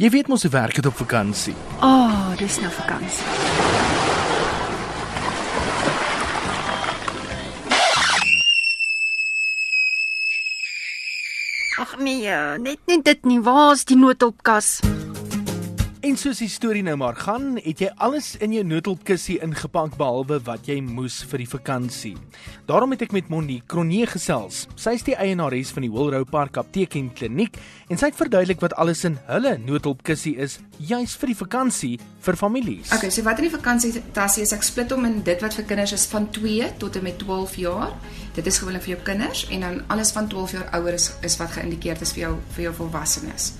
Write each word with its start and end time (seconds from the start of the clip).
Jy 0.00 0.08
weet 0.08 0.28
mos 0.32 0.42
hoe 0.42 0.50
werk 0.50 0.74
dit 0.74 0.86
op 0.86 0.96
vakansie. 0.96 1.52
Ah, 1.78 1.88
oh, 1.88 2.36
dis 2.40 2.54
nou 2.60 2.70
vakansie. 2.72 3.24
Ag 11.84 11.98
nee, 11.98 12.32
net 12.64 12.78
net 12.86 13.04
dit 13.04 13.28
nie. 13.28 13.42
Waar's 13.44 13.84
die 13.84 13.96
noodopkas? 14.00 14.78
En 16.10 16.16
soos 16.18 16.40
die 16.42 16.50
storie 16.50 16.80
nou 16.82 16.96
maar 16.98 17.14
gaan, 17.14 17.52
het 17.62 17.78
jy 17.84 17.88
alles 18.02 18.32
in 18.42 18.50
jou 18.50 18.64
noodhulpkussie 18.66 19.36
ingepak 19.44 19.92
behalwe 19.94 20.40
wat 20.42 20.66
jy 20.66 20.80
moes 20.82 21.20
vir 21.30 21.44
die 21.44 21.46
vakansie. 21.46 22.16
Daarom 22.66 22.90
het 22.96 23.04
ek 23.06 23.12
met 23.14 23.28
Monique 23.30 23.68
Cronje 23.70 24.08
gesels. 24.10 24.64
Sy 24.74 24.96
is 24.98 25.04
die 25.06 25.14
eienares 25.14 25.70
van 25.76 25.84
die 25.86 25.90
Wilrow 25.92 26.24
Park 26.26 26.58
Apteek 26.58 26.96
en 26.98 27.12
Kliniek 27.14 27.60
en 27.86 28.00
sy 28.00 28.10
het 28.10 28.18
verduidelik 28.18 28.58
wat 28.64 28.74
alles 28.82 29.04
in 29.06 29.20
hulle 29.28 29.52
noodhulpkussie 29.62 30.32
is 30.42 30.56
juis 30.80 31.14
vir 31.20 31.30
die 31.30 31.38
vakansie 31.44 31.92
vir 32.26 32.40
families. 32.40 32.90
Okay, 32.96 33.12
so 33.14 33.22
wat 33.28 33.38
in 33.38 33.46
die 33.46 33.54
vakansie 33.54 33.92
tasse 34.16 34.42
is 34.42 34.54
ek 34.56 34.66
split 34.66 34.90
hom 34.90 35.06
in 35.06 35.20
dit 35.28 35.46
wat 35.46 35.54
vir 35.60 35.68
kinders 35.68 35.94
is 35.94 36.08
van 36.10 36.26
2 36.34 36.72
tot 36.82 36.98
en 36.98 37.06
met 37.06 37.22
12 37.22 37.54
jaar. 37.62 37.94
Dit 38.34 38.50
is 38.50 38.58
gewoonlik 38.58 38.88
vir 38.88 38.96
jou 38.96 38.98
kinders 39.12 39.44
en 39.54 39.62
dan 39.68 39.78
alles 39.94 40.10
van 40.18 40.26
12 40.26 40.58
jaar 40.58 40.74
ouer 40.80 40.98
is 40.98 41.12
is 41.22 41.38
wat 41.38 41.54
geïndikeer 41.54 42.02
is 42.02 42.16
vir 42.18 42.24
jou 42.26 42.34
vir 42.56 42.66
jou 42.66 42.74
volwassenes. 42.82 43.52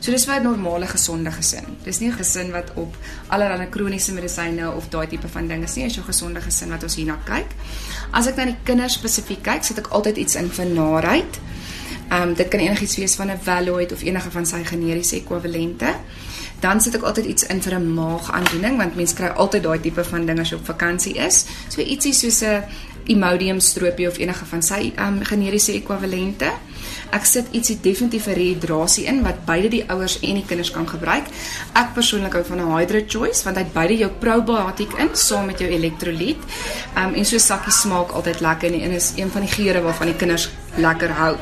So 0.00 0.10
dis 0.10 0.24
vir 0.24 0.40
'n 0.40 0.42
normale 0.42 0.86
gesonde 0.86 1.30
gesin. 1.30 1.64
Dis 1.84 1.98
nie 1.98 2.10
'n 2.10 2.16
gesin 2.16 2.50
wat 2.50 2.72
op 2.74 2.96
allerlei 3.28 3.68
kroniese 3.68 4.12
medisyne 4.12 4.70
of 4.72 4.88
daai 4.88 5.06
tipe 5.06 5.28
van 5.28 5.48
dinge 5.48 5.64
is 5.64 5.74
nie. 5.74 5.84
Dis 5.84 5.94
jou 5.94 6.06
gesonde 6.06 6.40
gesin 6.40 6.68
wat 6.68 6.82
ons 6.82 6.94
hierna 6.94 7.18
kyk. 7.24 7.46
As 8.12 8.26
ek 8.26 8.36
na 8.36 8.44
die 8.44 8.56
kinders 8.62 8.92
spesifiek 8.92 9.42
kyk, 9.42 9.64
sit 9.64 9.78
ek 9.78 9.88
altyd 9.88 10.16
iets 10.16 10.34
in 10.34 10.50
vir 10.50 10.66
naarheid. 10.66 11.38
Ehm 12.10 12.22
um, 12.22 12.34
dit 12.34 12.48
kan 12.48 12.60
enigiets 12.60 12.96
wees 12.96 13.14
van 13.14 13.30
'n 13.30 13.38
Valoid 13.42 13.92
of 13.92 14.02
enige 14.02 14.30
van 14.30 14.46
sy 14.46 14.64
generiese 14.64 15.16
ekwivalente. 15.16 15.94
Dan 16.60 16.80
sit 16.80 16.94
ek 16.94 17.02
altyd 17.02 17.26
iets 17.26 17.46
in 17.46 17.62
vir 17.62 17.74
'n 17.74 17.94
maagaandoening 17.94 18.76
want 18.76 18.96
mense 18.96 19.14
kry 19.14 19.26
altyd 19.26 19.62
daai 19.62 19.80
tipe 19.80 20.04
van 20.04 20.26
dinge 20.26 20.40
as 20.40 20.48
jy 20.50 20.56
op 20.56 20.64
vakansie 20.64 21.14
is. 21.14 21.44
So 21.68 21.80
ietsie 21.80 22.12
soos 22.12 22.42
'n 22.42 22.64
Imodium 23.08 23.60
stroopie 23.60 24.08
of 24.08 24.18
enige 24.20 24.44
van 24.50 24.62
sy 24.62 24.92
um, 25.00 25.20
generiese 25.24 25.72
ekwivalente. 25.76 26.50
Ek 27.16 27.24
sit 27.24 27.48
ietsie 27.56 27.78
definitief 27.80 28.26
vir 28.28 28.36
rehydrasie 28.36 29.06
in 29.08 29.22
wat 29.24 29.40
beide 29.48 29.70
die 29.72 29.82
ouers 29.88 30.18
en 30.20 30.40
die 30.40 30.44
kinders 30.48 30.70
kan 30.74 30.88
gebruik. 30.88 31.30
Ek 31.72 31.94
persoonlik 31.96 32.36
hou 32.36 32.44
van 32.44 32.60
'n 32.60 32.72
Hydro 32.74 33.00
Choice 33.06 33.44
want 33.44 33.56
hy 33.56 33.64
het 33.64 33.72
beide 33.72 33.96
jou 33.96 34.10
probiotic 34.20 34.92
in 34.98 35.14
saam 35.14 35.46
met 35.46 35.58
jou 35.58 35.70
elektrolyt. 35.70 36.40
Ehm 36.94 37.08
um, 37.08 37.14
en 37.14 37.24
so 37.24 37.38
sakkie 37.38 37.72
smaak 37.72 38.12
altyd 38.12 38.40
lekker 38.40 38.72
en 38.72 38.90
is 38.90 39.12
een 39.16 39.30
van 39.30 39.42
die 39.42 39.54
geure 39.56 39.80
waarvan 39.82 40.06
die 40.06 40.16
kinders 40.16 40.50
lekker 40.76 41.10
hou. 41.10 41.36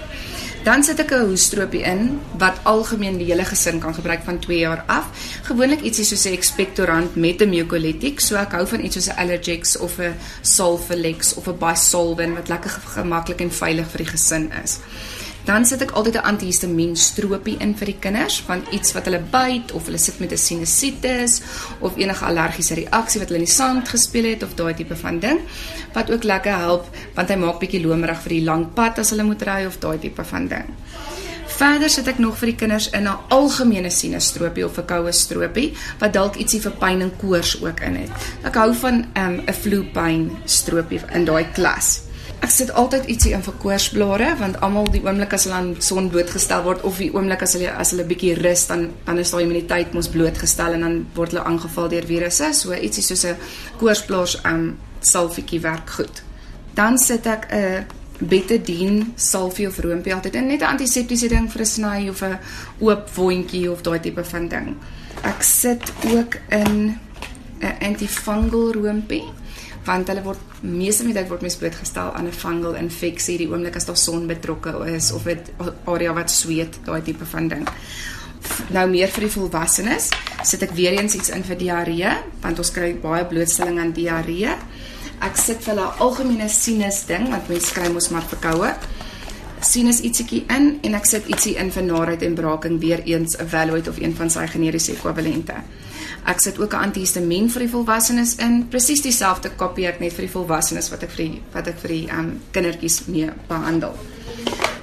Dan 0.67 0.83
sit 0.83 0.98
ek 0.98 1.12
'n 1.14 1.28
hoestroopie 1.31 1.83
in 1.86 2.19
wat 2.42 2.59
algemeen 2.62 3.19
die 3.19 3.27
hele 3.31 3.45
gesin 3.45 3.78
kan 3.78 3.95
gebruik 3.95 4.22
van 4.25 4.39
2 4.39 4.59
jaar 4.59 4.83
af. 4.86 5.06
Gewoonlik 5.42 5.81
ietsie 5.81 6.05
soos 6.05 6.27
'n 6.27 6.34
expectorant 6.34 7.14
met 7.14 7.41
'n 7.41 7.48
mucolytic, 7.48 8.20
so 8.20 8.34
ek 8.34 8.53
hou 8.53 8.67
van 8.67 8.84
iets 8.84 8.95
soos 8.95 9.08
'n 9.08 9.17
Allergex 9.17 9.77
of 9.77 9.98
'n 9.98 10.17
Solphalex 10.42 11.34
of 11.34 11.47
'n 11.47 11.58
Bisolven 11.58 12.34
wat 12.34 12.48
lekker 12.48 12.70
gemaklik 12.70 13.41
en 13.41 13.53
veilig 13.53 13.86
vir 13.91 13.98
die 13.98 14.11
gesin 14.11 14.50
is. 14.64 14.78
Dan 15.47 15.62
sit 15.62 15.83
ek 15.84 15.92
altyd 15.94 16.16
'n 16.19 16.27
antihistamiin 16.27 16.97
stroopie 16.98 17.56
in 17.62 17.75
vir 17.78 17.86
die 17.86 17.98
kinders 18.02 18.41
van 18.47 18.64
iets 18.70 18.92
wat 18.92 19.05
hulle 19.06 19.22
byt 19.30 19.72
of 19.72 19.84
hulle 19.86 19.98
sit 19.98 20.19
met 20.19 20.33
'n 20.33 20.36
sinusitis 20.36 21.42
of 21.78 21.97
enige 21.97 22.25
allergiese 22.25 22.75
reaksie 22.75 23.20
wat 23.20 23.28
hulle 23.28 23.39
in 23.39 23.47
die 23.47 23.55
sand 23.55 23.89
gespeel 23.89 24.24
het 24.24 24.42
of 24.42 24.55
daai 24.55 24.74
tipe 24.74 24.97
van 24.97 25.19
ding 25.19 25.39
wat 25.92 26.11
ook 26.11 26.24
lekker 26.24 26.58
help 26.58 26.91
want 27.14 27.28
hy 27.28 27.36
maak 27.36 27.61
bietjie 27.61 27.86
lomerig 27.86 28.20
vir 28.22 28.30
die 28.30 28.44
lang 28.44 28.74
pad 28.74 28.98
as 28.98 29.11
hulle 29.11 29.22
moet 29.22 29.42
ry 29.42 29.64
of 29.67 29.78
daai 29.78 29.98
tipe 29.98 30.24
van 30.24 30.48
ding. 30.48 30.67
Verder 31.47 31.91
sit 31.91 32.08
ek 32.08 32.19
nog 32.19 32.36
vir 32.39 32.47
die 32.47 32.56
kinders 32.56 32.91
in 32.91 33.06
'n 33.06 33.19
algemene 33.28 33.91
sinustroopie 33.91 34.64
of 34.64 34.78
'n 34.78 34.86
koue 34.86 35.12
stroopie 35.12 35.74
wat 36.00 36.12
dalk 36.12 36.36
ietsie 36.36 36.61
vir 36.61 36.72
pyn 36.72 37.00
en 37.02 37.12
koors 37.17 37.62
ook 37.62 37.80
in 37.80 37.94
het. 37.97 38.11
Ek 38.42 38.55
hou 38.55 38.74
van 38.74 38.94
'n 38.94 39.06
um, 39.17 39.41
'n 39.47 39.52
vloepyn 39.52 40.30
stroopie 40.44 41.00
in 41.12 41.24
daai 41.24 41.47
klas. 41.52 42.06
Ek 42.45 42.52
sit 42.52 42.70
altyd 42.70 43.08
ietsie 43.08 43.33
in 43.33 43.42
vir 43.42 43.55
koorsblare 43.63 44.29
want 44.41 44.58
almal 44.64 44.89
die 44.92 45.01
oomblik 45.05 45.33
as 45.33 45.47
hulle 45.47 45.57
aan 45.57 45.70
son 45.80 46.11
blootgestel 46.13 46.63
word 46.67 46.83
of 46.85 46.98
die 47.01 47.08
oomblik 47.14 47.42
as 47.42 47.57
hulle 47.57 47.73
as 47.73 47.92
hulle 47.95 48.05
bietjie 48.08 48.35
rus 48.39 48.67
dan 48.69 48.91
dan 49.07 49.19
is 49.23 49.33
daai 49.33 49.42
immuniteit 49.47 49.95
mos 49.97 50.11
blootgestel 50.13 50.77
en 50.77 50.85
dan 50.86 50.98
word 51.17 51.33
hulle 51.33 51.45
aangeval 51.48 51.89
deur 51.92 52.07
virusse. 52.07 52.52
So 52.52 52.74
ietsie 52.77 53.02
soos 53.02 53.24
'n 53.24 53.36
koorsblaars 53.80 54.41
um 54.45 54.77
salfietjie 55.01 55.61
werk 55.61 55.91
goed. 55.91 56.23
Dan 56.74 56.98
sit 56.98 57.27
ek 57.27 57.48
'n 57.52 57.86
betadine 58.20 59.07
salfie 59.17 59.67
of 59.68 59.79
roompie 59.79 60.14
altyd 60.14 60.35
in 60.35 60.47
net 60.47 60.61
'n 60.61 60.73
antiseptiese 60.77 61.29
ding 61.29 61.48
vir 61.53 61.61
'n 61.61 61.67
sny 61.67 62.08
of 62.08 62.23
'n 62.23 62.39
oop 62.80 63.08
wondjie 63.14 63.70
of 63.70 63.83
daai 63.83 64.01
tipe 64.01 64.24
van 64.24 64.48
ding. 64.48 64.77
Ek 65.23 65.42
sit 65.42 65.92
ook 66.05 66.36
in 66.51 66.98
'n 67.61 67.77
antifungal 67.80 68.73
roompie 68.73 69.24
want 69.86 70.08
hulle 70.11 70.23
word 70.23 70.63
meeste 70.63 71.05
van 71.05 71.13
die 71.13 71.19
tyd 71.20 71.30
word 71.30 71.45
mens 71.47 71.57
blootgestel 71.61 72.13
aan 72.13 72.27
'n 72.27 72.33
fungal 72.33 72.74
infeksie 72.74 73.39
die 73.39 73.48
oomblik 73.48 73.77
as 73.77 73.86
daar 73.86 73.97
son 73.97 74.27
betrokke 74.27 74.73
is 74.95 75.13
of 75.13 75.27
'n 75.27 75.41
area 75.86 76.13
wat 76.13 76.30
sweet, 76.30 76.79
daai 76.85 77.02
tipe 77.02 77.24
van 77.24 77.48
ding. 77.48 77.67
Nou 78.70 78.89
meer 78.89 79.08
vir 79.08 79.27
die 79.27 79.30
volwassenes, 79.30 80.11
sit 80.42 80.63
ek 80.63 80.74
weer 80.77 80.92
eens 80.92 81.14
iets 81.14 81.29
in 81.29 81.45
vir 81.45 81.57
diarree, 81.57 82.13
want 82.42 82.58
ons 82.58 82.70
kry 82.70 82.95
baie 82.95 83.24
blootstelling 83.24 83.79
aan 83.79 83.92
diarree. 83.92 84.55
Ek 85.20 85.36
sit 85.36 85.63
vir 85.64 85.74
hulle 85.74 85.92
algemene 86.05 86.48
sinus 86.48 87.07
ding, 87.07 87.30
want 87.30 87.48
mense 87.48 87.73
kry 87.73 87.89
mos 87.92 88.11
maar 88.11 88.27
verkoue. 88.29 88.74
Sinus 89.61 90.01
ietsiekie 90.01 90.45
in 90.53 90.79
en 90.83 90.95
ek 90.95 91.07
sit 91.07 91.27
ietsie 91.27 91.57
in 91.57 91.70
vir 91.70 91.83
naarheid 91.83 92.23
en 92.23 92.35
braaking 92.35 92.80
weer 92.80 93.03
eens 93.05 93.36
'n 93.39 93.48
Valoid 93.48 93.89
of 93.89 93.98
een 93.98 94.14
van 94.14 94.30
sy 94.30 94.47
generiese 94.47 94.92
ekwivalente. 94.92 95.55
Ek 96.27 96.41
sit 96.41 96.59
ook 96.59 96.73
'n 96.75 96.83
antihistamiin 96.91 97.51
vir 97.51 97.61
die 97.61 97.70
volwassenes 97.70 98.35
in, 98.37 98.67
presies 98.69 99.03
dieselfde 99.03 99.51
kopie 99.57 99.87
ek 99.87 100.01
net 100.01 100.13
vir 100.13 100.27
die 100.27 100.33
volwassenes 100.33 100.91
wat 100.91 101.03
ek 101.03 101.11
vir 101.11 101.25
die 101.25 101.42
wat 101.53 101.67
ek 101.67 101.79
vir 101.79 101.89
die 101.89 102.09
um 102.11 102.41
kindertjies 102.51 103.07
mee 103.07 103.31
behandel. 103.48 103.95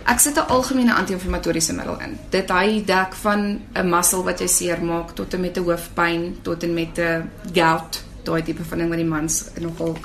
Ek 0.06 0.20
sit 0.20 0.38
'n 0.38 0.48
algemene 0.48 0.94
anti-inflammatoriese 0.94 1.74
middel 1.74 2.00
in. 2.00 2.20
Dit 2.30 2.50
hy 2.50 2.84
dek 2.86 3.14
van 3.14 3.60
'n 3.76 3.90
muscle 3.90 4.24
wat 4.24 4.40
jy 4.40 4.48
seer 4.48 4.82
maak 4.82 5.16
tot 5.16 5.34
en 5.34 5.42
met 5.42 5.58
'n 5.58 5.64
hoofpyn 5.64 6.38
tot 6.42 6.64
en 6.64 6.74
met 6.74 6.98
'n 6.98 7.30
gout 7.54 8.04
daai 8.24 8.42
tipe 8.44 8.64
van 8.64 8.78
ding 8.78 8.90
wat 8.90 8.98
die 8.98 9.08
mans 9.08 9.44
nogal 9.60 9.98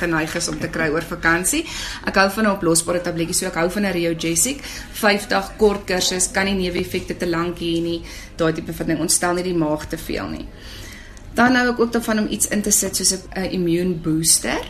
geneig 0.00 0.34
is 0.34 0.48
om 0.48 0.58
te 0.58 0.68
kry 0.68 0.88
oor 0.88 1.02
vakansie. 1.02 1.64
Ek 2.06 2.14
hou 2.14 2.30
van 2.30 2.44
'n 2.44 2.50
oplosbare 2.50 3.00
tabletjie, 3.00 3.34
so 3.34 3.46
ek 3.46 3.54
hou 3.54 3.70
van 3.70 3.84
'n 3.84 3.92
Riogesic 3.92 4.62
5 4.92 5.26
dag 5.28 5.56
kort 5.56 5.84
kursus, 5.84 6.30
kan 6.32 6.44
nie 6.44 6.54
neeweffekte 6.54 7.16
te 7.16 7.26
lank 7.26 7.58
hê 7.58 7.82
nie. 7.82 8.02
Daai 8.36 8.52
tipe 8.52 8.72
van 8.72 8.86
ding 8.86 9.00
ontstel 9.00 9.34
nie 9.34 9.42
die 9.42 9.54
maag 9.54 9.88
te 9.88 9.98
veel 9.98 10.28
nie. 10.28 10.46
Dan 11.36 11.56
hou 11.58 11.68
ek 11.72 11.80
ook 11.80 11.92
daarvan 11.92 12.24
om 12.24 12.28
iets 12.32 12.48
in 12.48 12.62
te 12.62 12.70
sit 12.72 12.96
soos 12.96 13.12
'n 13.12 13.50
immune 13.52 13.94
booster 13.94 14.64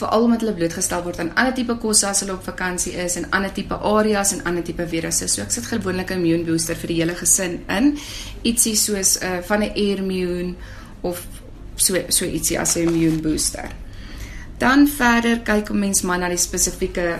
veral 0.00 0.24
omdat 0.24 0.40
hulle 0.44 0.54
blootgestel 0.56 1.02
word 1.04 1.18
aan 1.20 1.32
ander 1.34 1.54
tipe 1.54 1.76
kosse 1.82 2.06
as 2.08 2.22
hulle 2.24 2.32
op 2.32 2.46
vakansie 2.46 2.94
is 3.04 3.16
en 3.20 3.28
ander 3.36 3.52
tipe 3.52 3.74
areas 3.74 4.32
en 4.32 4.44
ander 4.48 4.64
tipe 4.64 4.86
virusse. 4.88 5.28
So 5.28 5.42
ek 5.42 5.52
sit 5.56 5.68
gewoonlik 5.72 6.10
'n 6.10 6.20
immune 6.20 6.44
booster 6.44 6.76
vir 6.76 6.88
die 6.88 7.00
hele 7.00 7.14
gesin 7.14 7.60
in. 7.68 7.98
Ietsie 8.42 8.76
soos 8.76 9.18
'n 9.18 9.24
uh, 9.24 9.42
van 9.48 9.62
'n 9.62 9.72
Airmune 9.76 10.54
of 11.02 11.26
so 11.76 11.94
so 12.08 12.24
ietsie 12.24 12.58
as 12.58 12.76
'n 12.76 12.88
immune 12.88 13.20
booster. 13.20 13.68
Dan 14.58 14.88
verder 14.88 15.40
kyk 15.40 15.70
'n 15.70 15.78
mens 15.78 16.02
maar 16.02 16.18
na 16.18 16.28
die 16.28 16.36
spesifieke 16.36 17.18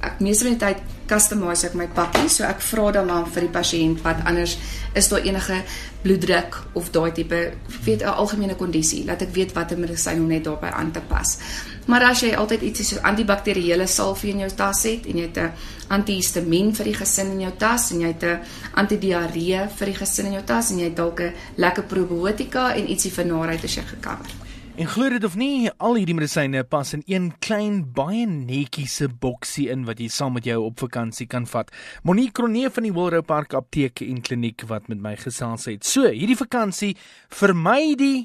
ek 0.00 0.20
meeste 0.20 0.44
van 0.44 0.58
die 0.58 0.66
tyd 0.66 0.78
customize 1.10 1.66
ek 1.66 1.74
my 1.78 1.88
pakkie, 1.94 2.28
so 2.30 2.46
ek 2.46 2.62
vra 2.62 2.90
dan 2.94 3.08
maar 3.10 3.26
vir 3.34 3.48
die 3.48 3.54
pasiënt 3.54 4.04
wat 4.04 4.22
anders 4.30 4.56
is 4.94 5.08
daar 5.10 5.26
enige 5.26 5.58
bloeddruk 6.04 6.56
of 6.78 6.90
daai 6.94 7.12
tipe 7.12 7.40
weet 7.84 8.02
'n 8.02 8.14
algemene 8.22 8.56
kondisie, 8.56 9.04
laat 9.04 9.22
ek 9.22 9.34
weet 9.34 9.52
watter 9.52 9.78
medisyne 9.78 10.20
om 10.20 10.28
net 10.28 10.44
daarbey 10.44 10.70
aan 10.70 10.92
te 10.92 11.00
pas. 11.00 11.38
Maar 11.86 12.02
as 12.10 12.20
jy 12.20 12.34
altyd 12.36 12.62
ietsie 12.62 12.84
so 12.84 13.00
antibakterieële 13.02 13.86
salfie 13.86 14.30
in 14.30 14.38
jou 14.38 14.50
tas 14.56 14.82
het 14.82 15.06
en 15.06 15.16
jy 15.16 15.26
het 15.26 15.38
'n 15.38 15.52
antihistamiin 15.88 16.74
vir 16.74 16.84
die 16.84 16.94
gesin 16.94 17.32
in 17.32 17.40
jou 17.40 17.52
tas 17.58 17.90
en 17.90 18.00
jy 18.00 18.06
het 18.06 18.24
'n 18.24 18.40
antidiarree 18.74 19.68
vir 19.76 19.86
die 19.86 19.96
gesin 19.96 20.26
in 20.26 20.32
jou 20.32 20.44
tas 20.44 20.70
en 20.70 20.78
jy 20.78 20.84
het 20.84 20.96
dalk 20.96 21.20
'n 21.20 21.34
lekker 21.56 21.82
probiotika 21.82 22.74
en 22.74 22.90
ietsie 22.90 23.12
vir 23.12 23.26
naarheid 23.26 23.64
as 23.64 23.74
jy 23.74 23.82
gekover. 23.82 24.49
En 24.80 24.88
glo 24.88 25.10
dit 25.12 25.24
of 25.24 25.34
nie, 25.36 25.68
al 25.76 25.98
hierdie 26.00 26.14
medisyne 26.16 26.62
pas 26.64 26.94
in 26.96 27.02
een 27.04 27.26
klein 27.44 27.82
baie 27.92 28.22
netjiese 28.24 29.10
boksie 29.12 29.66
in 29.68 29.82
wat 29.84 29.98
jy 30.00 30.06
saam 30.08 30.32
met 30.38 30.46
jou 30.48 30.56
op 30.70 30.80
vakansie 30.80 31.26
kan 31.28 31.44
vat. 31.50 31.68
Monique 32.00 32.32
Cronje 32.38 32.70
van 32.72 32.86
die 32.88 32.92
Wilrow 32.96 33.20
Park 33.20 33.52
Apteek 33.58 34.00
en 34.06 34.22
Kliniek 34.24 34.64
wat 34.72 34.88
met 34.88 35.02
my 35.04 35.12
gesels 35.20 35.68
het. 35.68 35.84
So, 35.84 36.08
hierdie 36.08 36.38
vakansie 36.38 36.94
vermy 37.28 37.92
die 38.00 38.24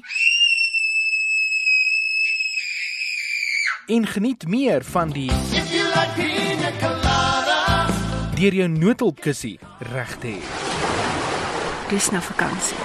en 3.92 4.08
geniet 4.08 4.48
meer 4.48 4.86
van 4.96 5.12
die 5.12 5.28
deur 8.40 8.56
jou 8.62 8.70
noodhulpkussie 8.80 9.58
reg 9.92 10.16
te 10.24 10.38
hê. 10.38 10.40
Dis 11.92 12.08
nou 12.16 12.24
vakansie. 12.32 12.80